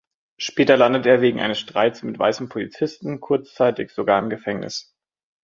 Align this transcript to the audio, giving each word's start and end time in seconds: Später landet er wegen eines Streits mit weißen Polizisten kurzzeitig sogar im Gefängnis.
Später 0.39 0.77
landet 0.77 1.05
er 1.05 1.21
wegen 1.21 1.39
eines 1.39 1.59
Streits 1.59 2.01
mit 2.01 2.17
weißen 2.17 2.49
Polizisten 2.49 3.19
kurzzeitig 3.19 3.91
sogar 3.91 4.17
im 4.17 4.31
Gefängnis. 4.31 4.95